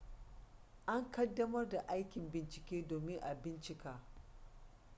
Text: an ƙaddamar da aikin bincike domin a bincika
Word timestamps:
an 0.85 1.11
ƙaddamar 1.11 1.69
da 1.69 1.79
aikin 1.87 2.31
bincike 2.31 2.81
domin 2.87 3.19
a 3.23 3.33
bincika 3.35 3.99